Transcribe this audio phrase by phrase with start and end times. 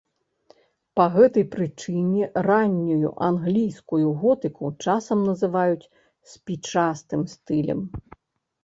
[0.99, 5.89] Па гэтай прычыне раннюю англійскую готыку часам называюць
[6.35, 7.79] спічастым стылем.